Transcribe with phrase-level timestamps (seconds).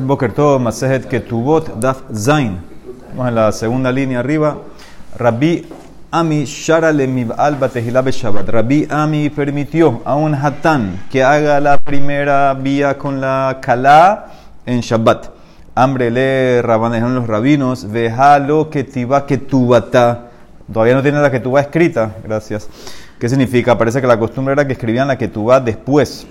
[0.00, 2.58] Boker Tov, Masejet Ketubot, Daf Zain.
[3.10, 4.58] Vamos en la segunda línea arriba.
[5.18, 5.66] Rabbi
[6.10, 8.48] Ami Shara le Mibal Batehila Shabbat.
[8.48, 14.26] Rabbi Ami permitió a un hatán que haga la primera vía con la kala
[14.66, 15.30] en Shabbat.
[15.74, 17.90] Hambre le rabanejaron los rabinos.
[17.90, 20.30] Vejalo Ketiva Ketubata.
[20.72, 22.16] Todavía no tiene la Ketubá escrita.
[22.24, 22.68] Gracias.
[23.18, 23.78] ¿Qué significa?
[23.78, 26.26] Parece que la costumbre era que escribían la Ketubá después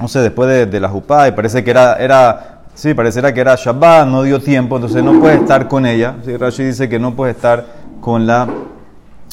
[0.00, 3.56] no sé, después de, la jupá, y parece que era, era, sí, pareciera que era
[3.56, 6.14] Shabbat, no dio tiempo, entonces no puede estar con ella.
[6.24, 7.66] Sí, Rashi dice que no puede estar
[8.00, 8.46] con la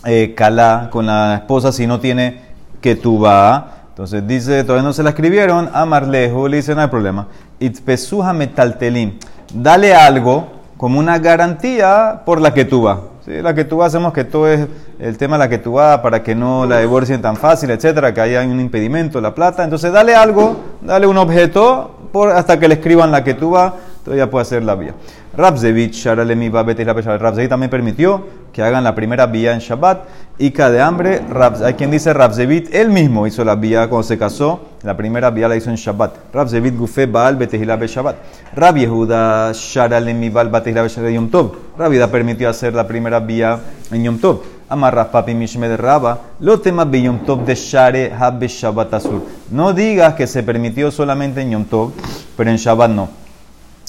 [0.04, 2.42] eh, Kalá, con la esposa, si no tiene
[2.82, 3.72] Ketubá.
[3.90, 7.28] Entonces dice, todavía no se la escribieron, a Marlejo le dice, no hay problema.
[7.60, 9.20] Itpesuja metaltelim,
[9.54, 13.02] dale algo como una garantía por la Ketubá.
[13.26, 13.44] ¿sí?
[13.44, 16.80] La Ketubá hacemos que todo es el tema de la vas para que no la
[16.80, 19.64] divorcien tan fácil, etcétera, que haya un impedimento, la plata.
[19.64, 23.74] Entonces, dale algo, dale un objeto por, hasta que le escriban la que tú vas,
[24.06, 24.94] todavía puede hacer la vía.
[25.36, 30.06] Rabzevich, Rabzevich también permitió que hagan la primera vía en Shabbat.
[30.38, 31.20] Y de hambre,
[31.62, 35.50] hay quien dice Rabzevit, él mismo hizo la vía cuando se casó, la primera vía
[35.50, 36.34] la hizo en Shabbat.
[36.34, 38.16] Rabzevit Gufe Baal Betehila Be Shabbat.
[38.56, 41.52] Rab Yehuda Sharalemi Baal Betehila Be Yom Tov.
[41.78, 43.60] Rabida permitió hacer la primera vía
[43.92, 44.55] en Yom Tov.
[44.68, 49.22] Amarras papi mishme de raba, lo temas de Yom Tov de Share Habbe Shabbat Asur.
[49.52, 51.92] No digas que se permitió solamente en Yom Tov,
[52.36, 53.08] pero en Shabbat no.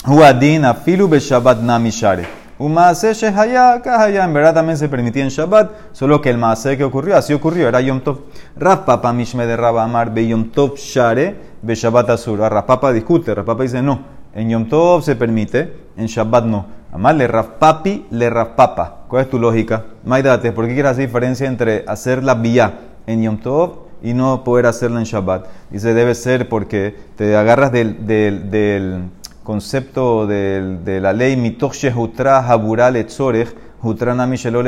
[0.07, 2.29] Huadin afilu be Shabbat nami Share.
[2.59, 6.77] Un maase shehaya, kahaya, en verdad también se permitía en Shabbat, solo que el maase
[6.77, 8.19] que ocurrió, así ocurrió, era Yom Tov.
[8.59, 12.39] Papa mishme de raba amar be Yom Tov Share be Shabbat Asur.
[12.67, 14.01] Papa discute, Papa dice no,
[14.35, 16.76] en Yom Tov se permite, en Shabbat no.
[16.97, 19.05] Amar le Papi, le Papa.
[19.07, 19.85] ¿Cuál es tu lógica?
[20.03, 24.43] Maidate, ¿por qué quieres hacer diferencia entre hacer la vía en Yom Tov y no
[24.43, 25.45] poder hacerla en Shabbat?
[25.69, 29.11] Dice, debe ser porque te agarras del, del, del
[29.43, 34.63] concepto del, de la ley mitoch shehutra habura letzorech, hutra nami shelo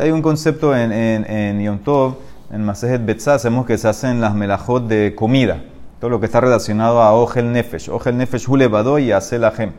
[0.00, 2.14] Hay un concepto en, en, en Yom Tov,
[2.50, 5.60] en Masejet Betzah, hacemos que se hacen las melajot de comida.
[6.00, 7.90] Todo lo que está relacionado a Ogel Nefesh.
[7.90, 9.72] Ogel Nefesh hulevado y hace la gem.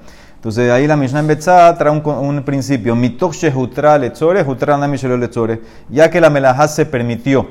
[0.43, 4.43] Entonces ahí la Mishnah en Betzá trae un, un principio, mitoche jutra lechore,
[4.77, 5.61] namishelo lechore.
[5.87, 7.47] Ya que la melajá se permitió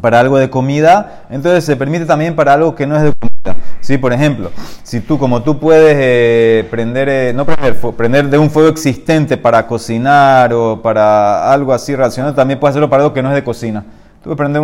[0.00, 3.62] para algo de comida, entonces se permite también para algo que no es de comida.
[3.80, 4.50] Sí, por ejemplo,
[4.84, 9.36] si tú, como tú puedes eh, prender, eh, no prender, prender de un fuego existente
[9.36, 13.34] para cocinar o para algo así relacionado, también puedes hacerlo para algo que no es
[13.34, 13.84] de cocina.
[14.22, 14.60] Tú puedes prender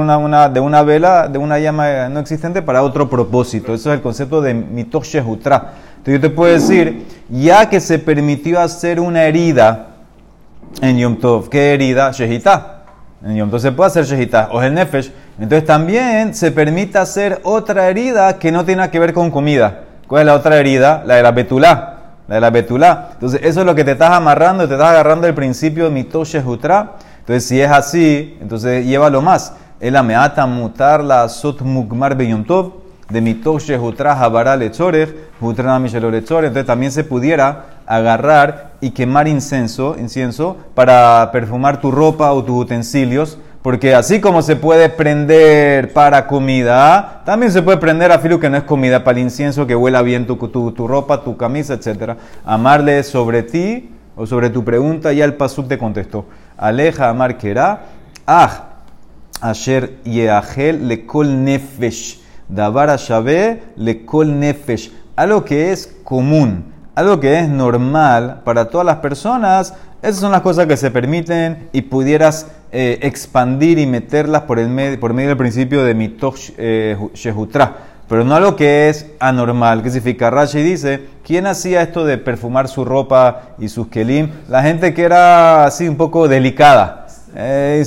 [0.53, 3.73] de una vela, de una llama no existente para otro propósito.
[3.73, 5.75] Eso es el concepto de mitoche jutra.
[5.99, 9.91] Entonces yo te puedo decir, ya que se permitió hacer una herida
[10.83, 12.11] en Yom Tov, ¿qué herida?
[12.11, 12.83] Shehita.
[13.25, 15.13] En Yom Tov se puede hacer Shehita o el Nefesh.
[15.39, 19.85] Entonces también se permite hacer otra herida que no tiene que ver con comida.
[20.09, 21.05] ¿Cuál es la otra herida?
[21.07, 21.99] La de la betulá.
[22.27, 23.11] La de la betulá.
[23.13, 26.25] Entonces eso es lo que te estás amarrando, te estás agarrando el principio de mito
[26.25, 26.97] Shehutra.
[27.25, 29.55] Entonces si es así, entonces llévalo más.
[29.81, 36.49] El ameata mutar la sot mugmar be Yom Tov de mitoshe jutra habara lechorech, lechorech.
[36.49, 42.63] Entonces también se pudiera agarrar y quemar incienso, incienso para perfumar tu ropa o tus
[42.65, 43.39] utensilios.
[43.63, 48.51] Porque así como se puede prender para comida, también se puede prender a filo que
[48.51, 51.73] no es comida, para el incienso que huela bien tu, tu, tu ropa, tu camisa,
[51.73, 52.19] etc.
[52.45, 56.27] Amarle sobre ti o sobre tu pregunta, ya el pasuk te contestó.
[56.57, 57.87] Aleja amar kera,
[58.27, 58.83] ah,
[59.41, 62.21] asher yeahel lekol nefesh.
[62.49, 62.97] Davar
[63.77, 64.91] le kol nefesh.
[65.17, 70.43] Algo que es común, algo que es normal para todas las personas, esas son las
[70.43, 75.39] cosas que se permiten y pudieras eh, expandir y meterlas por, el por medio del
[75.39, 77.94] principio de mitoch eh, shehutra.
[78.09, 79.83] Pero no algo que es anormal.
[79.83, 80.31] ¿Qué significa?
[80.31, 84.31] Rashi dice, ¿quién hacía esto de perfumar su ropa y sus kelim?
[84.49, 87.07] La gente que era así un poco delicada.
[87.37, 87.83] Eh,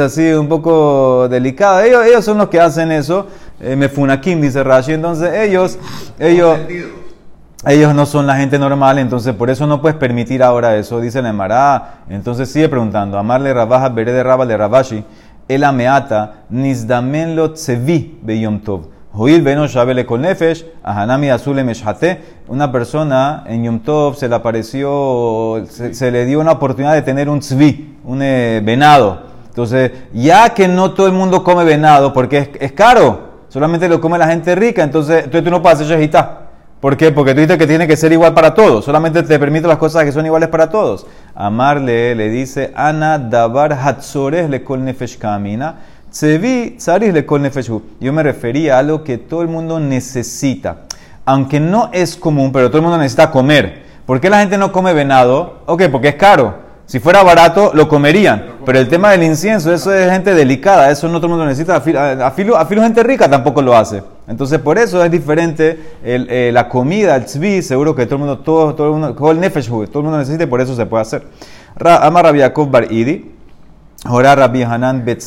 [0.00, 1.86] así un poco delicada.
[1.86, 3.26] Ellos, son los que hacen eso
[3.60, 4.94] eh, Mefunakim, dice Rashi.
[4.94, 5.78] Entonces ellos,
[6.18, 6.58] ellos,
[7.66, 11.20] ellos no son la gente normal, entonces por eso no puedes permitir ahora eso, dice
[11.20, 12.00] la Emara.
[12.08, 15.04] Entonces sigue preguntando, amarle rabaja, veré de raba de rabashi,
[15.46, 18.99] el ameata, nizdamen lo tsevi beyom tov.
[19.12, 22.20] Joil beno shabele con nefesh, ahanami azule meshate.
[22.46, 27.28] Una persona en Yom Tov se le apareció, se, le dio una oportunidad de tener
[27.28, 29.22] un tzvi, un eh, venado.
[29.48, 34.00] Entonces, ya que no todo el mundo come venado porque es, es caro, solamente lo
[34.00, 36.40] come la gente rica, entonces, entonces tú no puedes hacer shehita.
[36.80, 37.10] ¿Por qué?
[37.10, 40.04] Porque tú dices que tiene que ser igual para todos, solamente te permite las cosas
[40.04, 41.06] que son iguales para todos.
[41.34, 45.74] Amarle le dice, Ana davar hatzores le kol nefesh kamina,
[46.10, 47.42] tsevi tzaris le kol
[48.00, 50.82] Yo me refería a algo que todo el mundo necesita.
[51.24, 53.82] aunque no es común, pero todo el mundo necesita comer.
[54.06, 55.60] ¿Por qué la gente no come venado?
[55.66, 56.70] Ok, porque es caro.
[56.90, 58.56] Si fuera barato, lo comerían.
[58.66, 61.76] Pero el tema del incienso, eso es gente delicada, eso no todo el mundo necesita.
[61.76, 64.02] A filo, gente rica tampoco lo hace.
[64.26, 68.38] Entonces, por eso es diferente eh, la comida, el tzvi, seguro que todo el mundo,
[68.40, 71.02] todo, todo el mundo, todo el todo el mundo necesita y por eso se puede
[71.02, 71.22] hacer.
[71.78, 73.30] Amar Rabbi Bar Idi,
[74.04, 75.20] Jorah Rabbi Hanan Bet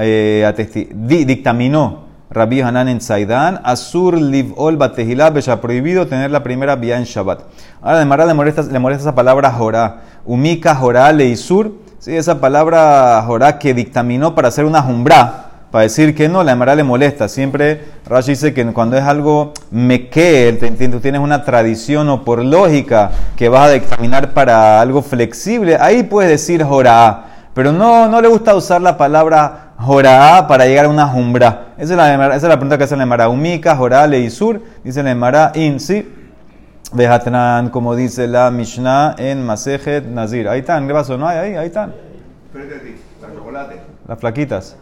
[0.00, 6.98] eh, dictaminó Rabbi Hanan en Saidan, Asur Livol Batehilá, ha prohibido tener la primera vía
[6.98, 7.40] en Shabbat.
[7.80, 12.14] Ahora, además le molesta, le molesta esa palabra Jorá, Umika Jorá Leisur, ¿sí?
[12.14, 16.74] esa palabra Jorá que dictaminó para hacer una jumbra, para decir que no, la Emara
[16.74, 17.28] le molesta.
[17.28, 20.56] Siempre Rashi dice que cuando es algo meque,
[20.90, 26.02] tú tienes una tradición o por lógica que vas a dictaminar para algo flexible, ahí
[26.02, 27.24] puedes decir Jorá.
[27.58, 31.70] Pero no, no le gusta usar la palabra Jorá para llegar a una jumbra.
[31.76, 33.28] Esa es la, esa es la pregunta que hace la Emara.
[33.28, 34.62] Umika, Jorá, Leisur.
[34.84, 36.08] Dice la Emara, in, sí.
[36.92, 40.48] Vejatran, como dice la Mishnah en Masejet Nazir.
[40.48, 41.18] Ahí están, ¿qué pasó?
[41.18, 41.92] No hay ahí, ahí están.
[44.06, 44.76] Las flaquitas.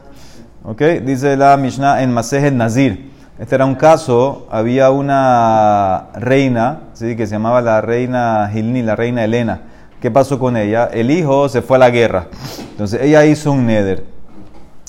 [0.62, 3.11] Ok, dice la Mishnah en Masejet Nazir.
[3.38, 7.17] Este era un caso, había una reina, ¿sí?
[7.17, 9.61] que se llamaba la reina Gilni, la reina Elena.
[10.00, 10.88] ¿Qué pasó con ella?
[10.93, 12.28] El hijo se fue a la guerra.
[12.70, 14.16] Entonces ella hizo un neder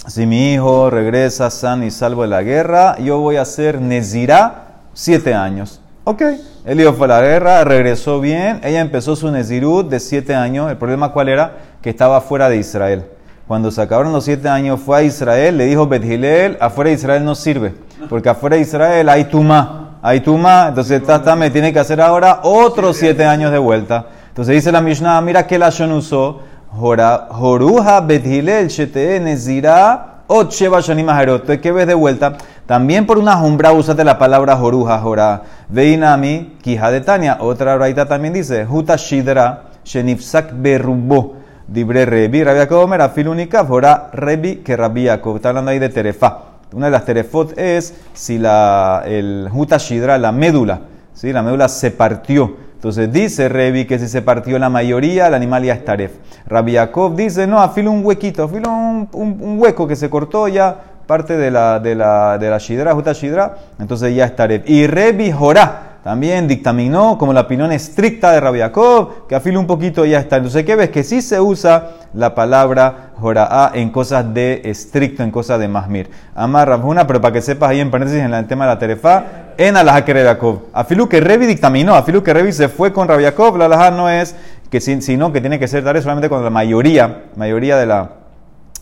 [0.07, 4.75] si mi hijo regresa sano y salvo de la guerra, yo voy a ser Nezirá
[4.94, 5.81] siete años.
[6.06, 6.21] Ok,
[6.63, 10.71] el hijo fue a la guerra, regresó bien, ella empezó su Nezirut de siete años.
[10.71, 11.57] El problema cuál era?
[11.81, 13.06] Que estaba fuera de Israel.
[13.50, 17.25] Cuando se acabaron los siete años, fue a Israel, le dijo Bethilel, afuera de Israel
[17.25, 17.75] no sirve,
[18.10, 22.39] porque afuera de Israel hay Tumá, hay Tumá, entonces Tata me tiene que hacer ahora
[22.44, 24.06] otros siete años de vuelta.
[24.38, 26.42] Entonces dice la Mishnah, mira que la Shon usó,
[26.72, 32.38] Joruja Bethilel Shete Nezira Ot Sheba Shanim Entonces, ¿qué ves de vuelta?
[32.68, 35.42] También por una jumbra usate la palabra Joruja, Jorá.
[35.69, 37.38] Veinami, Kija de Tania.
[37.39, 41.38] Otra raita también dice, Huta Shidra Shenifsak Berubo.
[41.68, 45.38] Dibre Rebi, Rabbi Yaakov Mer, Afilunikaf, Jorá Rebi, que Yaakov.
[45.38, 46.42] Está hablando ahí de Terefa.
[46.74, 50.81] Una de las terefot es si la, el Huta Shidra, la médula,
[51.16, 51.34] ¿sí?
[51.34, 52.67] la médula se partió.
[52.77, 56.12] Entonces dice Revi que si se partió la mayoría, el animal ya es taref.
[56.45, 60.75] Rabbi Yaakov dice, no, afilo un huequito, afilo un, un, hueco que se cortó ya,
[61.07, 64.62] parte de la, de la, de la shidra, juta shidra, entonces ya es taref.
[64.69, 69.65] Y Revi Jorá también dictaminó como la opinión estricta de Rabbi Yaakov, que afilo un
[69.65, 70.38] poquito ya está.
[70.38, 70.91] Entonces, ¿qué ves?
[70.91, 76.12] Que sí se usa la palabra Jorá en cosas de estricto, en cosas de masmir.
[76.35, 79.47] Amar Rabjuna, pero para que sepas ahí en paréntesis en el tema de la terefa,
[79.57, 80.59] en Alajá que Yaakov.
[80.74, 84.09] Afilu que Revi dictaminó, Afilu que Revi se fue con Rabbi Yaakov, la Alajá no
[84.09, 84.36] es
[84.69, 88.09] que sino que tiene que ser tal solamente cuando la mayoría, mayoría de la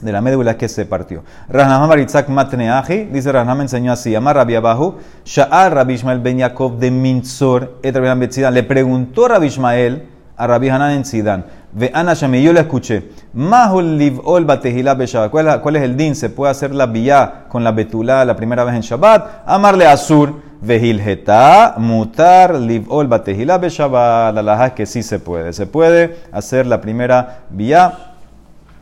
[0.01, 1.23] de la médula que se partió.
[1.49, 6.79] Rahnam Baritzak Matneaji, dice Rahnam enseñó así, Amar Rabbi Abahu, Sha'ar Rabbi Ishmael Ben Yaakov
[6.79, 10.07] de Minzor, et Rabbi le preguntó Rabbi Ishmael
[10.37, 15.29] a Rabbi Hanan en Sidán, Ve Ana Shami, yo le escuché, Mahul Livol Batehila Beshabat,
[15.29, 16.15] ¿cuál es el din?
[16.15, 19.43] ¿Se puede hacer la vía con la betulá la primera vez en Shabbat?
[19.45, 26.17] Amarle Asur, Vehilheta, Mutar Livol Batehila Beshabat, la laja que sí se puede, se puede
[26.31, 28.15] hacer la primera vía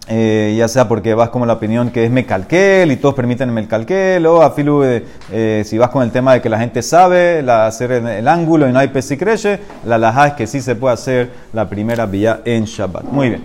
[0.09, 4.25] eh, ya sea porque vas como la opinión que es mecalquel y todos permiten mecalquel,
[4.25, 7.67] o afilu, eh, eh, si vas con el tema de que la gente sabe la,
[7.67, 11.29] hacer el, ángulo y no hay crece la laja es que sí se puede hacer
[11.53, 13.05] la primera vía en Shabbat.
[13.05, 13.43] Muy bien.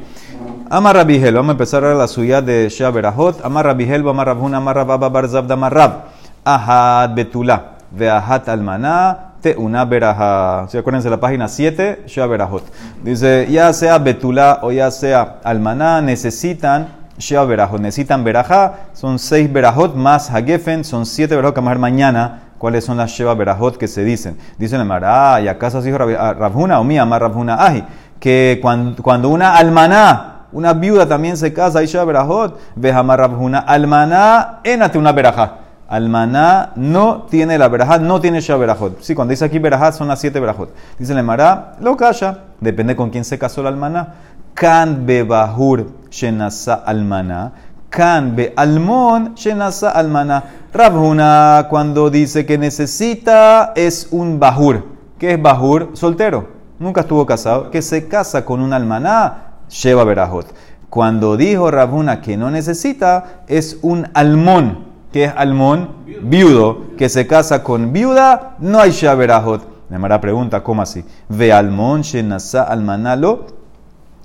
[0.68, 3.44] Amar Rabihel, vamos a empezar ahora la suya de Shaberahot.
[3.44, 6.06] Amar Rabihel, Amar Rabhun, Amar Rababa Barzab Damarrab.
[6.44, 10.66] Ahad Betula, Veahat Almaná una veraja.
[10.68, 12.04] ¿Se acuérdense la página 7?
[12.28, 12.64] Verajot.
[13.02, 17.80] Dice, ya sea betulá o ya sea almaná, necesitan Shea verajot.
[17.80, 18.74] Necesitan verajá.
[18.92, 20.84] Son seis verajot más hagefen.
[20.84, 22.42] Son siete verajot que vamos a ver mañana.
[22.58, 24.36] ¿Cuáles son las Sheva verajot que se dicen?
[24.58, 27.84] Dicen el ah, ¿y acaso dijo Rabjuna o mía, más Rabjuna Aji?
[28.18, 33.60] Que cuando, cuando una almaná, una viuda también se casa, y Shea verajot, vejamar Rabjuna,
[33.60, 35.67] almaná, enate una verajá.
[35.88, 39.00] Almaná no tiene la verajá, no tiene ya verajot.
[39.00, 40.70] Sí, cuando dice aquí verajá son las siete verajot.
[40.98, 44.14] Dice el Mará, lo calla, depende con quién se casó la almaná.
[44.52, 47.52] Kan be bahur shenasa almaná.
[47.88, 50.44] Kan be almon shenasa almaná.
[50.74, 54.84] Rabhuna cuando dice que necesita es un bahur.
[55.18, 55.92] ¿Qué es bahur?
[55.94, 56.48] Soltero.
[56.78, 57.70] Nunca estuvo casado.
[57.70, 60.52] Que se casa con un almaná, lleva verajot.
[60.90, 65.90] Cuando dijo Rabhuna que no necesita, es un almón que es almón,
[66.22, 69.78] viudo, que se casa con viuda, no hay shaberajot.
[69.90, 71.04] Mara pregunta, ¿cómo así?
[71.28, 73.46] Ve almón, shenasa almanalo,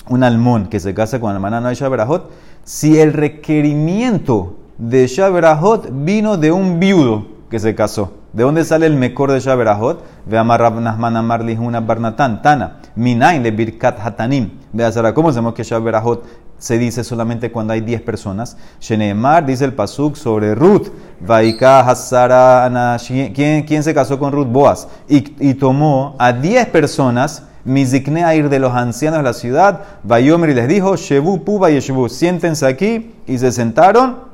[0.10, 2.30] un almón que se casa con almaná, no hay shaberajot.
[2.66, 8.23] Si el requerimiento de shaberajot vino de un viudo que se casó.
[8.34, 10.04] ¿De dónde sale el mejor de Shaberahot?
[10.26, 14.50] Ve Amar Rab Nahman Amar Lihuna Barnatan, Tana, Minain le Birkat Hatanim.
[14.72, 16.24] Ve a ¿cómo sabemos que Shaberahot
[16.58, 18.58] se dice solamente cuando hay 10 personas?
[18.80, 20.88] Sheneemar dice el Pasuk sobre Ruth.
[21.20, 24.48] Vaika Hazara ¿Quién, ¿Quién se casó con Ruth?
[24.48, 24.88] Boaz.
[25.08, 29.82] Y, y tomó a 10 personas Mizikne a ir de los ancianos de la ciudad,
[30.04, 34.33] Vayomer y les dijo, Shebu Puba y Shebu, siéntense aquí, y se sentaron,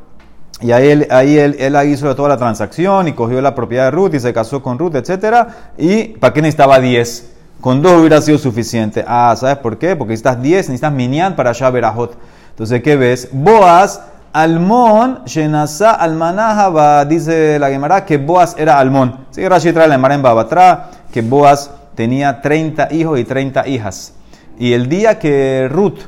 [0.62, 4.14] y ahí, él, ahí él, hizo toda la transacción y cogió la propiedad de Ruth
[4.16, 5.48] y se casó con Ruth, etc.
[5.78, 7.32] ¿Y para qué necesitaba 10?
[7.62, 9.04] Con dos hubiera sido suficiente.
[9.08, 9.96] Ah, ¿sabes por qué?
[9.96, 12.18] Porque necesitas 10, necesitas minyan para Shaberahot.
[12.52, 13.30] Entonces, ¿qué ves?
[13.32, 14.02] Boaz,
[14.34, 19.28] Almón, Shenasa, Almanahaba, dice la Gemara que Boaz era Almón.
[19.32, 24.14] Sí, Rashi trae la Gemara en Babatra, que Boaz tenía 30 hijos y 30 hijas.
[24.58, 26.00] Y el día que Ruth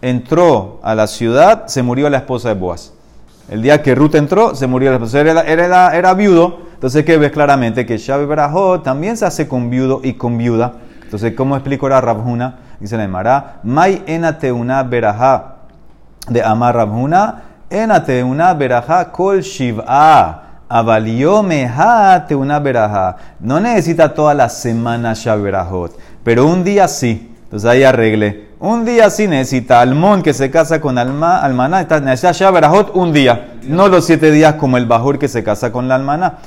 [0.00, 2.94] entró a la ciudad, se murió la esposa de Boaz.
[3.50, 5.20] El día que Ruth entró, se murió la esposa.
[5.20, 6.60] Era, era, era, viudo.
[6.74, 10.74] Entonces, que ves claramente que Shabe Barajot también se hace con viudo y con viuda.
[11.02, 12.60] Entonces, ¿cómo explico la Rabjuna?
[12.78, 15.56] Dice la Emara, Mai enate una berajá
[16.28, 20.42] de Amar Rabjuna, enate una berajá kol shiv'a.
[22.28, 23.16] te una berajá.
[23.40, 27.34] No necesita toda la semana Shaberahot, pero un día sí.
[27.42, 28.49] Entonces ahí arregle.
[28.62, 33.54] Un día sí necesita Almón que se casa con Alma, Almaná, necesita Shaberahot un día,
[33.62, 36.40] no los siete días como el Bajur que se casa con la Almaná.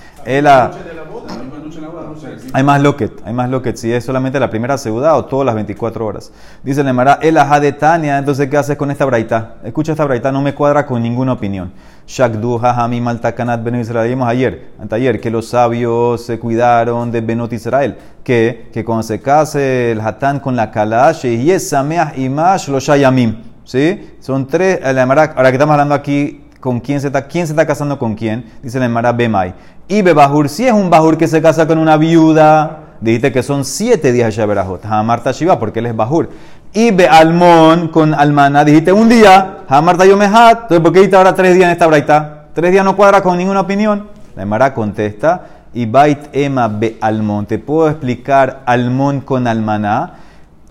[2.54, 3.76] Hay más loquet, hay más loquet.
[3.78, 6.32] Si es solamente la primera segunda o todas las 24 horas.
[6.64, 8.18] Dice Nemara, el ajá de Tania.
[8.18, 9.56] Entonces, ¿qué haces con esta braita?
[9.64, 11.72] Escucha esta braita, no me cuadra con ninguna opinión.
[12.08, 14.10] Shakdu hajami maltakanat ben Israel.
[14.10, 17.98] Vimos ayer, ayer, que los sabios se cuidaron de Benot Israel.
[18.24, 21.74] Que, que cuando se case el hatán con la kalash, y es
[22.16, 23.54] imash lo shayamim.
[23.64, 24.16] ¿Sí?
[24.20, 28.00] Son tres, ahora que estamos hablando aquí con quién se está, quién se está casando
[28.00, 29.54] con quién, dice la Emara Bemai.
[29.88, 33.66] Y Bebahur, si es un Bahur que se casa con una viuda, dijiste que son
[33.66, 34.86] siete días de Shaberajot.
[34.86, 36.30] Hamarta Shiva, porque él es Bahur.
[36.74, 41.36] Y Be Almón con Almana, dijiste un día, Hamarta Yomehat, entonces ¿por qué dijiste ahora
[41.36, 42.46] tres días en esta braita?
[42.54, 44.08] Tres días no cuadra con ninguna opinión.
[44.36, 50.14] La Emara contesta, y Bait Ema Be Almón, te puedo explicar Almón con Almaná,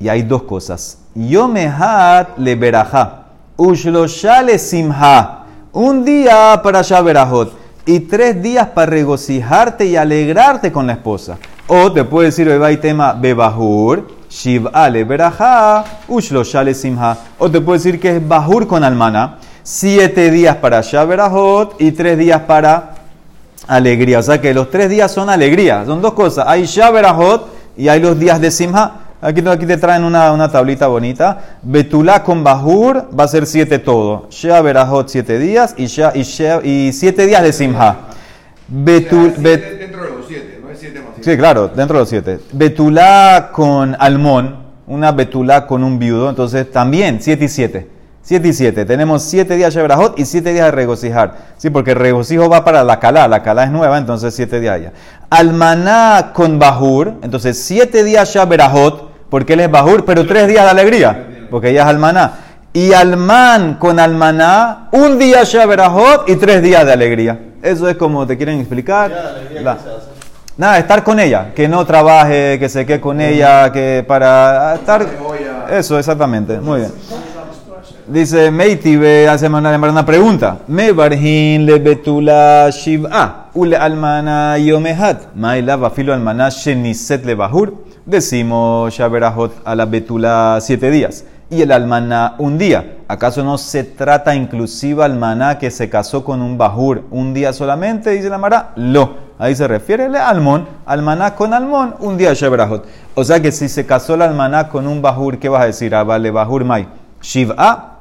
[0.01, 0.99] y hay dos cosas.
[1.15, 3.27] Yomehat le Berajá,
[3.57, 5.43] Ushloshale Simha
[5.73, 11.39] un día para Shaberajot y tres días para regocijarte y alegrarte con la esposa.
[11.67, 17.17] O te puede decir, hoy tema Bebahur, Shiv Ale Berajá, Ushlo Shale Simha.
[17.39, 22.19] O te puede decir que es Bahur con almana, siete días para Shaberajot y tres
[22.19, 22.95] días para
[23.67, 24.19] alegría.
[24.21, 25.85] O sea que los tres días son alegría.
[25.87, 26.47] Son dos cosas.
[26.49, 29.01] Hay Shaberajot y hay los días de Simha.
[29.25, 31.59] Aquí, aquí te traen una, una tablita bonita.
[31.63, 34.27] Betulá con Bajur va a ser siete todo.
[34.31, 36.23] Shea Berajot siete días y, Shea, y,
[36.69, 37.99] y siete días de Simha.
[38.67, 42.41] Betul, dentro de los siete, no es siete más Sí, claro, dentro de los siete.
[42.51, 44.57] Betulá con Almón,
[44.89, 47.89] una Betulá con un viudo, entonces también siete y siete.
[48.25, 48.85] 7 y 7.
[48.85, 51.39] Tenemos 7 días de y 7 días de regocijar.
[51.57, 53.27] Sí, porque el regocijo va para la Calá.
[53.27, 54.93] La Calá es nueva, entonces 7 días ya.
[55.29, 57.15] Almaná con Bajur.
[57.23, 61.85] Entonces 7 días Shaberahot porque él es Bajur, pero tres días de alegría, porque ella
[61.85, 62.33] es Almaná.
[62.75, 67.39] Y Alman con Almaná, un día Shaberahot y tres días de alegría.
[67.63, 69.11] Eso es como te quieren explicar.
[70.59, 75.07] Nada, estar con ella, que no trabaje, que se quede con ella, que para estar...
[75.71, 76.59] Eso, exactamente.
[76.59, 76.93] Muy bien.
[78.09, 80.59] Dice Meiti, ve hace una pregunta.
[80.67, 87.92] Me barjin le betula shiv'a, ule almana yomehat, maila filo almana sheniset le bahur.
[88.05, 92.97] Decimos Shaberahot a la betula siete días y el almaná un día.
[93.07, 98.11] ¿Acaso no se trata inclusiva almaná que se casó con un bajur un día solamente?
[98.11, 99.15] Dice la Mara, lo.
[99.39, 102.87] Ahí se refiere al almón, almaná con almón, un día Shaberahot.
[103.15, 105.95] O sea que si se casó el almaná con un bajur, ¿qué vas a decir?
[105.95, 106.89] Ah, vale, bajur mai.
[107.21, 107.92] Shiv'a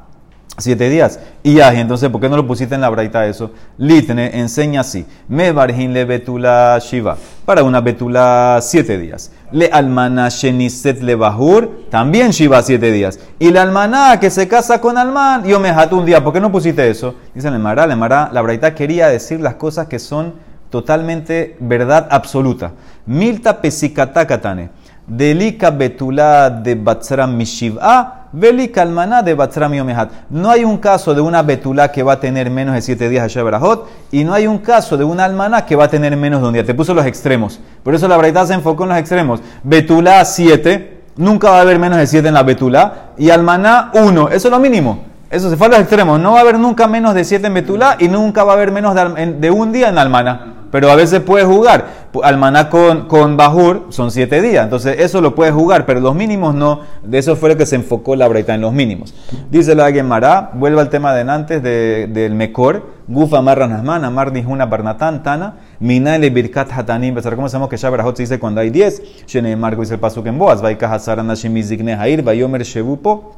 [0.57, 1.17] Siete días.
[1.43, 3.51] Y ya, entonces, ¿por qué no lo pusiste en la braita eso?
[3.77, 5.05] Litne enseña así.
[5.29, 7.17] Me barjin le betula shiva.
[7.45, 9.31] Para una betula, siete días.
[9.51, 11.87] Le almana sheniset le bahur.
[11.89, 13.17] También shiva, siete días.
[13.39, 16.23] Y la almaná que se casa con alman, yo me jato un día.
[16.23, 17.15] ¿Por qué no pusiste eso?
[17.33, 20.33] Dice el Mara, la braita quería decir las cosas que son
[20.69, 22.73] totalmente verdad absoluta.
[23.05, 24.69] Milta pesikatakatane.
[25.07, 28.20] Delika betula de batzram mishiv'a.
[28.33, 30.09] Veli kalmaná de Batzram Yomehat.
[30.29, 33.23] No hay un caso de una betulá que va a tener menos de siete días
[33.23, 36.41] de Shebrahot y no hay un caso de una almaná que va a tener menos
[36.41, 36.65] de un día.
[36.65, 37.59] Te puso los extremos.
[37.83, 39.41] Por eso la verdad se enfocó en los extremos.
[39.63, 43.11] Betulá 7, nunca va a haber menos de 7 en la betulá.
[43.17, 45.10] Y almaná 1, eso es lo mínimo.
[45.31, 46.19] Eso se fue a los extremos.
[46.19, 48.71] No va a haber nunca menos de 7 en Betulá y nunca va a haber
[48.71, 50.55] menos de, un día en Almaná.
[50.71, 51.85] Pero a veces puedes jugar.
[52.23, 54.63] Almaná con, con Bajur son 7 días.
[54.63, 56.81] Entonces eso lo puedes jugar, pero los mínimos no.
[57.03, 59.13] De eso fue lo que se enfocó la Braita en los mínimos.
[59.49, 63.01] Dice la Gemara, vuelve al tema de antes de- del Mekor.
[63.07, 67.15] Guf Amar Ranasman, Amar Nihuna Barnatán, Tana, Minaele Birkat Hatanim.
[67.15, 69.25] Pero ¿cómo sabemos que Shabrahot se dice cuando hay 10?
[69.27, 70.61] Shene Marco dice el pasuk en Boaz.
[70.61, 73.35] Vaika Hazar Anashim Mizikne Hair, Vayomer Shebupo.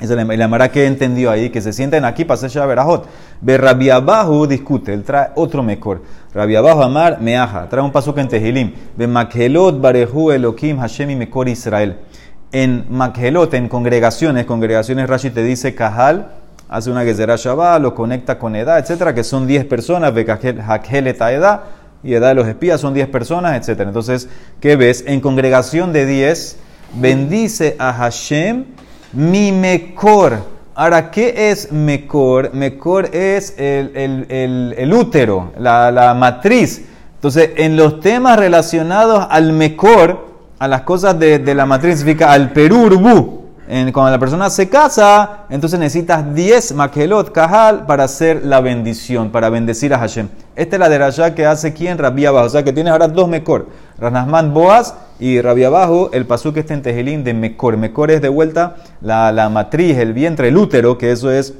[0.00, 3.06] Es el, el Amara que entendió ahí, que se sienten aquí para hacer Shaberahot.
[3.40, 6.02] Ve Rabbi Abahu discute, él trae otro mejor.
[6.32, 8.72] Rabbi Abahu Amar Meaja, trae un pasuk en Tehilim.
[8.96, 11.98] Ve Makhelot Barehu Elohim Hashem y Mekor Israel.
[12.52, 16.28] En Makhelot, en congregaciones, congregaciones Rashi te dice Kahal,
[16.68, 21.20] hace una Gezerah Shabbat, lo conecta con edad, etcétera, que son 10 personas, Ve Hakhelet
[21.20, 21.62] edad,
[22.02, 23.90] y edad de los espías son 10 personas, etcétera.
[23.90, 24.28] Entonces,
[24.60, 25.04] ¿qué ves?
[25.06, 26.56] En congregación de 10,
[26.94, 28.64] bendice a Hashem
[29.12, 30.38] mi mecor.
[30.74, 32.54] Ahora, ¿qué es mecor?
[32.54, 36.84] Mecor es el, el- el- el útero, la, la matriz.
[37.16, 40.28] Entonces, en los temas relacionados al mecor,
[40.60, 43.37] a las cosas de, de la matriz, significa al perurbu.
[43.92, 49.50] Cuando la persona se casa, entonces necesitas 10 makelot kahal para hacer la bendición, para
[49.50, 50.28] bendecir a Hashem.
[50.56, 52.46] Esta es la derashá que hace quien Rabbi Abajo.
[52.46, 53.68] O sea que tienes ahora dos mekor.
[53.98, 57.76] Ranasman Boaz y Rabbi Abajo, el pasú que está en Tejilín de mekor.
[57.76, 61.52] Mekor es de vuelta la, la matriz, el vientre, el útero, que eso es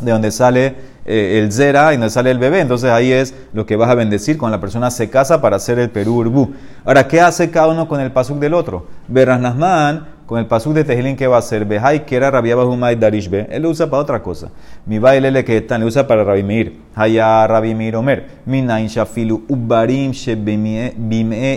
[0.00, 2.60] de donde sale eh, el zera y donde sale el bebé.
[2.60, 5.80] Entonces ahí es lo que vas a bendecir cuando la persona se casa para hacer
[5.80, 6.54] el perú urbú.
[6.84, 8.86] Ahora, ¿qué hace cada uno con el pasuk del otro?
[9.08, 11.64] Berrasnasman, con el pasuk de Tejilín, ¿qué va a hacer?
[11.64, 13.46] Behai que era rabiaba humay darishbe.
[13.50, 14.50] Él lo usa para otra cosa.
[14.86, 16.80] Mi baile que tan, le usa para Rabbi Meir.
[16.94, 18.26] Haya Rabbi Meir Omer.
[18.46, 20.94] Minain shafilu ubarim shebime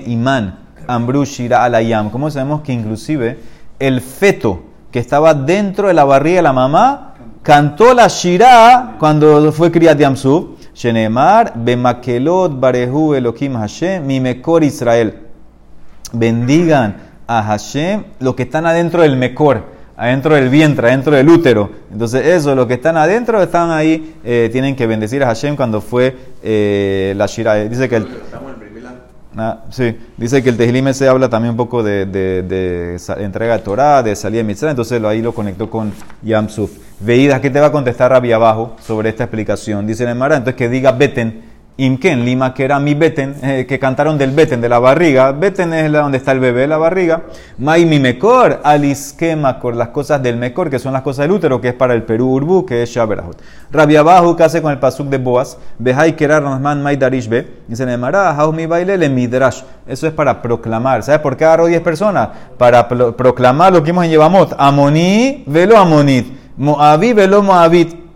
[0.07, 0.59] iman.
[0.87, 2.09] Ambru shira alayam.
[2.09, 3.37] ¿Cómo sabemos que inclusive
[3.79, 9.51] el feto que estaba dentro de la barriga de la mamá cantó la Shirah cuando
[9.51, 10.57] fue Kriyat Yamsuf.
[10.73, 15.21] Shenemar, Bemakelot, Barehu, Elohim Hashem, Mimekor Israel.
[16.13, 19.63] Bendigan a Hashem los que están adentro del Mekor,
[19.95, 21.69] adentro del vientre, adentro del útero.
[21.91, 25.81] Entonces, eso, los que están adentro, están ahí, eh, tienen que bendecir a Hashem cuando
[25.81, 27.55] fue eh, la Shirah.
[27.65, 28.07] Dice que el.
[29.39, 34.01] Ah, sí, dice que el se habla también un poco de, de- entrega de Torah,
[34.01, 36.71] de salida de Mitzrayim, entonces lo, ahí lo conectó con Yamsuf.
[36.99, 39.85] Veídas, ¿qué te va a contestar Rabbi abajo sobre esta explicación?
[39.85, 41.43] Dice el Emara, entonces que diga Beten,
[41.79, 45.31] Imken, Lima, que era mi Beten, eh, que cantaron del Beten, de la barriga.
[45.31, 47.21] Beten es la, donde está el bebé, la barriga.
[47.59, 51.61] Mai mi mekor, alisquema, con las cosas del mekor, que son las cosas del útero,
[51.61, 53.37] que es para el Perú Urbu, que es Shaberahut.
[53.71, 57.47] Rabbi abajo, que hace con el pasuk de Boaz, Behai kerar Rahman Mai Darish Be,
[57.67, 59.61] dice en el Emara, Hau mi baile le midrash.
[59.85, 61.03] Eso es para proclamar.
[61.03, 62.29] ¿Sabes por qué agarró 10 personas?
[62.57, 64.55] Para pro- proclamar lo que vimos en Yevamot.
[64.57, 66.25] Amoní, velo Amonit.
[66.57, 68.06] Moabí, velo Moabit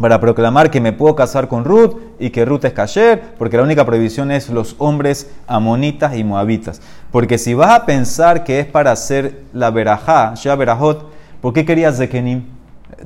[0.00, 3.62] para proclamar que me puedo casar con Ruth y que Ruth es kasher, porque la
[3.62, 6.80] única prohibición es los hombres amonitas y moabitas.
[7.10, 11.64] Porque si vas a pensar que es para hacer la verajá, ya verajot, ¿por qué
[11.64, 12.44] querías Zekenim?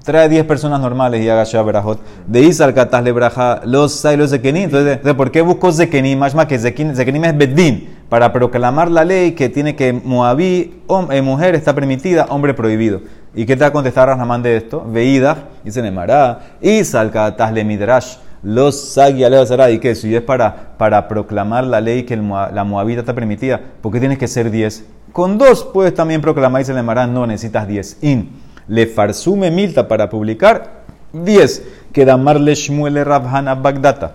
[0.04, 2.00] Trae 10 personas normales y haga ya verajot.
[2.26, 4.64] De Isar katas le braja los sai los Zekenim.
[4.64, 6.18] Entonces, ¿por qué busco Zekenim?
[6.18, 11.22] Más más que Zekenim, es Bedín, para proclamar la ley que tiene que Moabí, eh,
[11.22, 13.00] mujer está permitida, hombre prohibido.
[13.34, 14.84] ¿Y qué te va a contestar Rasnamán de esto?
[14.86, 20.76] Veída, dice Nemará, y salcatas le midrash, los sagi aleva y que si es para,
[20.76, 24.84] para proclamar la ley que la moabita está permitida, ¿por qué tienes que ser 10?
[25.12, 28.02] Con dos puedes también proclamar, dice Nemará, no necesitas 10.
[28.02, 28.30] In,
[28.68, 31.62] le farsume milta para publicar 10.
[31.92, 34.14] Que damarle Shmuel Rabhana Bagdata.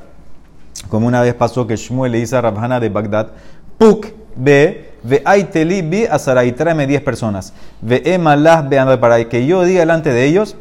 [0.90, 3.30] Como una vez pasó que Shmuel le dice a Rabhana de Bagdad,
[3.78, 7.54] Puk be ve aiteli bi asarai, tráeme 10 personas.
[7.82, 10.56] Ve emalah be andar para que yo diga delante de ellos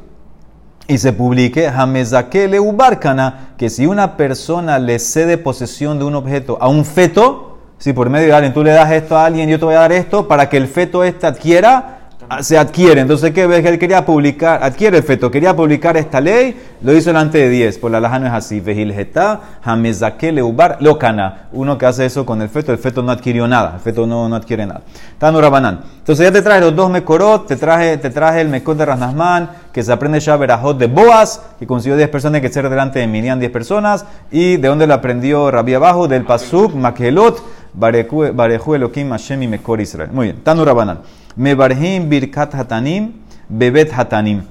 [0.89, 6.59] y se publique Hamezakele Ubarkana, que si una persona le cede posesión de un objeto
[6.61, 9.59] a un feto, si por medio de alguien tú le das esto a alguien, yo
[9.59, 11.96] te voy a dar esto para que el feto este adquiera,
[12.41, 13.01] se adquiere.
[13.01, 13.65] Entonces, ¿qué ves?
[13.65, 17.79] Él quería publicar, adquiere el feto, quería publicar esta ley, lo hizo delante de 10.
[17.79, 18.61] Por la laja no es así.
[18.61, 21.49] Vejilgeta, Hamezakele Ubar, Lokana.
[21.53, 24.29] Uno que hace eso con el feto, el feto no adquirió nada, el feto no,
[24.29, 24.83] no adquiere nada.
[25.19, 25.81] Tanu Rabanán.
[25.99, 29.51] Entonces, ya te traje los dos mekorot, te traje, te traje el mekot de Rasnasman,
[29.73, 33.07] que se aprende ya verajot de Boaz, que consiguió 10 personas, que ser delante de
[33.07, 37.43] Minian 10 personas, y de dónde lo aprendió Rabbi abajo, del Pasuk, Makelot,
[37.75, 40.11] Bareju Elohim Hashem y Mekor Israel.
[40.13, 41.01] Muy bien, Tanu Rabanán.
[41.37, 43.13] Mebarhim Birkat Hatanim,
[43.49, 44.43] Bebet Hatanim.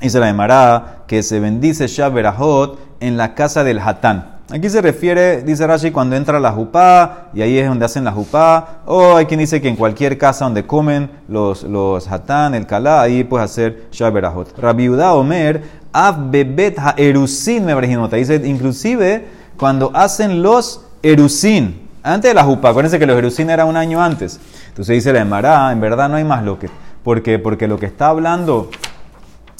[0.00, 4.34] Dice la Emara que se bendice ya verajot en la casa del Hatán.
[4.50, 8.12] Aquí se refiere, dice Rashi, cuando entra la jupá, y ahí es donde hacen la
[8.12, 12.66] jupá, o hay quien dice que en cualquier casa donde comen los, los hatán, el
[12.66, 14.58] kalá, ahí puedes hacer shaberahot.
[14.58, 15.62] Rabiudá Omer,
[15.94, 17.74] av bebet ha erusin me
[18.18, 23.64] Dice, inclusive, cuando hacen los erusin, antes de la jupá, acuérdense que los erusin era
[23.64, 24.38] un año antes.
[24.68, 26.68] Entonces dice la Emara, en verdad no hay más lo que.
[27.02, 27.38] ¿Por qué?
[27.38, 28.70] Porque lo que está hablando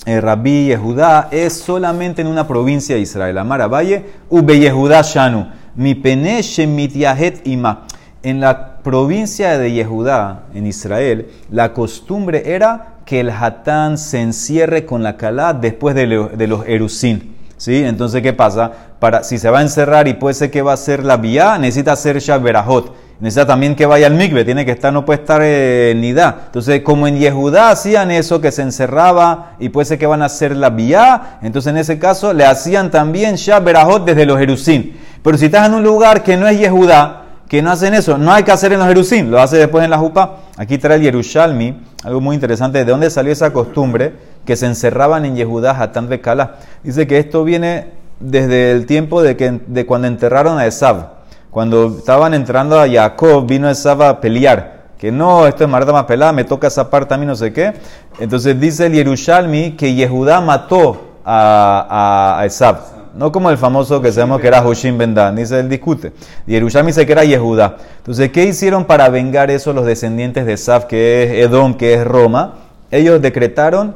[0.06, 3.38] eh, Rabí Yehudá es solamente en una provincia de Israel.
[3.38, 7.86] Amara Valle, Ube Yehudá Shanu, mi pene Shemitiahet Ima.
[8.22, 14.84] En la provincia de Yehudá, en Israel, la costumbre era que el hatán se encierre
[14.84, 17.33] con la calá después de, los erusín.
[17.68, 18.70] Entonces, ¿qué pasa?
[18.98, 21.58] Para, si se va a encerrar y puede ser que va a ser la vía,
[21.58, 25.40] necesita hacer Shaberahot necesita también que vaya al migbe, tiene que estar, no puede estar
[25.42, 26.42] en nidá.
[26.46, 30.26] Entonces, como en Yehudá hacían eso, que se encerraba y puede ser que van a
[30.26, 34.96] hacer la vía, entonces en ese caso le hacían también Shaberahot desde los Jerusín.
[35.22, 38.32] Pero si estás en un lugar que no es Yehudá, que no hacen eso, no
[38.32, 40.36] hay que hacer en los Jerusín, lo hace después en la Jupa.
[40.56, 45.24] Aquí trae el Yerushalmi, algo muy interesante, de dónde salió esa costumbre que se encerraban
[45.24, 46.56] en Yehudá, Hatán de Kala.
[46.82, 47.88] Dice que esto viene
[48.20, 51.14] desde el tiempo de, que, de cuando enterraron a Esab.
[51.50, 54.84] Cuando estaban entrando a Jacob, vino Esab a pelear.
[54.98, 57.52] Que no, esto es Marta más pelada, me toca esa parte a mí, no sé
[57.52, 57.74] qué.
[58.18, 62.93] Entonces dice el Yerushalmi que Yehudá mató a, a, Esab.
[63.14, 66.12] No como el famoso que sabemos que era Hushim Ben dice él discute.
[66.46, 67.76] Yerushalmi dice que era Yehudá.
[67.98, 72.04] Entonces, ¿qué hicieron para vengar eso los descendientes de Esab, que es Edom, que es
[72.04, 72.54] Roma?
[72.90, 73.94] Ellos decretaron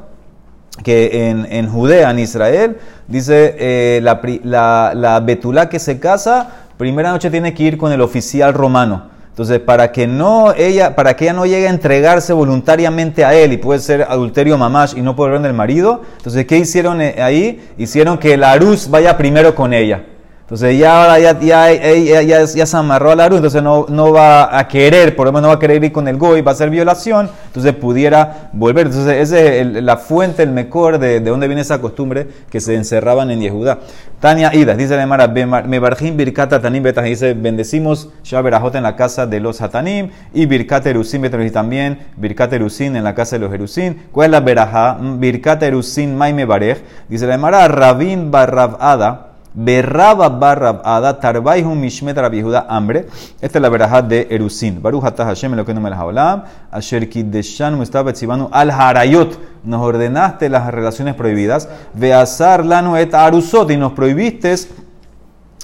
[0.85, 2.79] que en, en Judea, en Israel,
[3.09, 7.93] dice eh, la, la, la betulá que se casa primera noche tiene que ir con
[7.93, 9.18] el oficial romano.
[9.39, 13.53] Entonces, para que no ella, para que ella no llegue a entregarse voluntariamente a él
[13.53, 17.23] y puede ser adulterio mamash y no poder ver el marido, entonces, ¿qué hicieron eh,
[17.23, 17.71] ahí?
[17.79, 20.03] Hicieron que la Aruz vaya primero con ella.
[20.49, 24.13] Entonces ya ahora ya, ya, ya, ya, se amarró a la luz, entonces no, no
[24.13, 26.53] va a querer, por lo menos no va a querer ir con el goy, va
[26.53, 28.87] a ser violación, entonces pudiera volver.
[28.87, 32.75] Entonces esa es la fuente, el mejor de, de dónde viene esa costumbre que se
[32.75, 33.81] encerraban en Yehudá.
[34.21, 38.97] Tania Ida, dice la Mara, me barjim birkata tanim betas, dice, bendecimos Shaberajot en la
[38.97, 43.41] casa de los hatanim y birkat erusin y también birkat erusin en la casa de
[43.41, 44.07] los erusin.
[44.13, 44.97] ¿Cuál es la berajá?
[44.99, 46.79] Birkat erusin maime barej.
[47.07, 49.28] Dice la Mara, rabin barrabada
[49.59, 53.09] Berraba barra ada tarbaihu mishmet rabihuda hambre.
[53.41, 54.81] Esta es la verajat de Erusin.
[54.81, 56.45] Baruch atah Hashem lo que no me las.
[56.71, 58.13] Asher kiddeshan mustaba
[58.53, 59.37] al harayot.
[59.65, 61.69] Nos ordenaste las relaciones prohibidas.
[61.93, 63.69] Veazar lanu et arusot.
[63.73, 64.55] Y nos prohibiste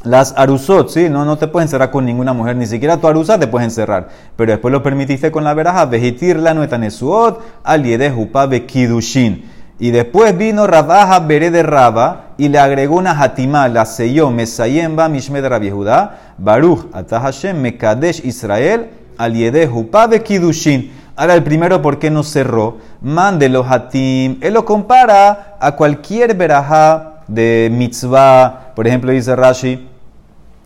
[0.02, 1.08] las arusot, ¿sí?
[1.08, 4.08] No, no te puedes encerrar con ninguna mujer, ni siquiera tu arusa te puedes encerrar.
[4.36, 9.53] Pero después lo permitiste con la veraja, vejitir la nuetanesuot, al yedehupa bekidushin.
[9.78, 15.08] Y después vino Rabaja Bere de Raba y le agregó una hatimá, la selló, Mesayemba
[15.08, 19.34] Mishmed Rabiehudá, Baruch Atah Mekadesh Israel, al
[19.68, 20.92] Jupabe Kidushin.
[21.16, 22.78] Ahora el primero, ¿por qué no cerró?
[23.00, 24.38] Mande los hatim.
[24.40, 29.88] Él lo compara a cualquier verajá de mitzvah, por ejemplo dice Rashi,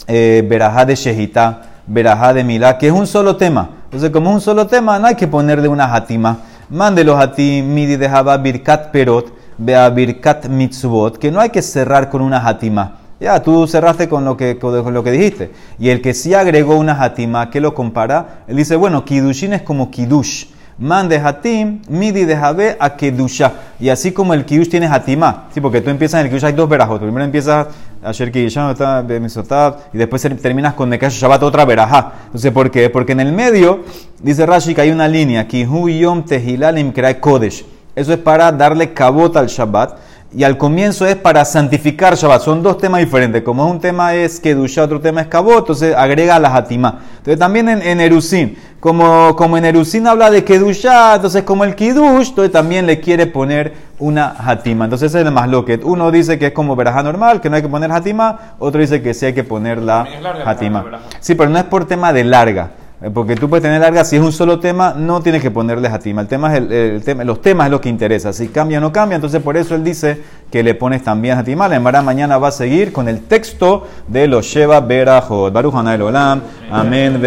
[0.07, 0.47] eh,
[0.87, 3.71] de Shehita, verajá de Milá, que es un solo tema.
[3.85, 6.39] Entonces, como es un solo tema, no hay que ponerle una hatimá
[6.71, 12.09] mándelos a ti, midi dejaba birkat perot, vea birkat mitzvot, que no hay que cerrar
[12.11, 12.99] con una hatima.
[13.21, 15.51] Ya, tú cerraste con lo que, con lo que dijiste.
[15.79, 18.45] Y el que sí agregó una hatima, ¿qué lo compara?
[18.47, 20.47] Él dice, bueno, kidushin es como kidush.
[20.79, 23.53] Man de hatim, midi de jabe a kedusha.
[23.81, 25.49] Y así como el kidush tiene hatima.
[25.53, 27.01] Sí, porque tú empiezas en el kidush hay dos verajot.
[27.01, 27.67] Primero empiezas
[28.03, 32.13] a Asher y después terminas con Nekash Shabbat otra verajá.
[32.27, 32.91] Entonces, ¿por qué?
[32.91, 33.81] Porque en el medio,
[34.23, 37.65] dice Rashi, que hay una línea, Kihu Yom Tehilalim Kodesh.
[37.97, 42.43] Eso es para darle cabota al Shabbat y al comienzo es para santificar Shabbat.
[42.43, 43.43] Son dos temas diferentes.
[43.43, 47.01] Como un tema es Kedusha, otro tema es Kabot, entonces agrega la Hatimá.
[47.19, 51.75] Entonces también en, en Erusin, como, como en Erusin habla de Kedusha, entonces como el
[51.75, 54.85] Kidush, entonces también le quiere poner una Hatima.
[54.85, 55.83] Entonces ese es el más loquet.
[55.83, 59.01] Uno dice que es como verajá normal, que no hay que poner Hatima, otro dice
[59.01, 60.07] que sí hay que poner la
[60.45, 60.85] Hatima.
[61.21, 62.71] Sí, pero no es por tema de larga.
[63.01, 65.93] Eh, porque tú puedes tener larga, si es un solo tema, no tienes que ponerles
[65.93, 65.97] a.
[65.97, 68.33] El tema es el, tema, los temas es lo que interesa.
[68.33, 71.69] Si cambia o no cambia, entonces por eso él dice que le pones también a
[71.69, 75.53] La Emara mañana va a seguir con el texto de los Sheva Berajot.
[75.53, 76.41] Baruch Olam.
[76.71, 77.15] Amén.